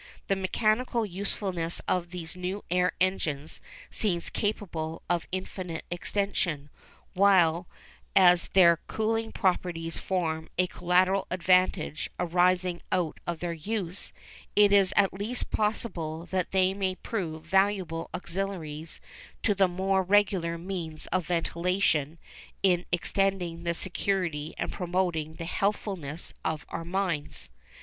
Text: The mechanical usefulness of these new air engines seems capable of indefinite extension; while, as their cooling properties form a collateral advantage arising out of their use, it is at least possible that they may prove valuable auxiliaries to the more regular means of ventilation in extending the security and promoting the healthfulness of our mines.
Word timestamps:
The 0.29 0.35
mechanical 0.35 1.05
usefulness 1.05 1.79
of 1.87 2.09
these 2.09 2.35
new 2.35 2.63
air 2.71 2.93
engines 2.99 3.61
seems 3.91 4.31
capable 4.31 5.03
of 5.07 5.27
indefinite 5.31 5.85
extension; 5.91 6.71
while, 7.13 7.67
as 8.15 8.47
their 8.47 8.77
cooling 8.87 9.31
properties 9.31 9.99
form 9.99 10.49
a 10.57 10.65
collateral 10.65 11.27
advantage 11.29 12.09
arising 12.19 12.81
out 12.91 13.19
of 13.27 13.41
their 13.41 13.53
use, 13.53 14.11
it 14.55 14.73
is 14.73 14.91
at 14.97 15.13
least 15.13 15.51
possible 15.51 16.25
that 16.31 16.49
they 16.49 16.73
may 16.73 16.95
prove 16.95 17.43
valuable 17.43 18.09
auxiliaries 18.11 18.99
to 19.43 19.53
the 19.53 19.67
more 19.67 20.01
regular 20.01 20.57
means 20.57 21.05
of 21.13 21.27
ventilation 21.27 22.17
in 22.63 22.85
extending 22.91 23.65
the 23.65 23.75
security 23.75 24.55
and 24.57 24.71
promoting 24.71 25.35
the 25.35 25.45
healthfulness 25.45 26.33
of 26.43 26.65
our 26.69 26.83
mines. 26.83 27.49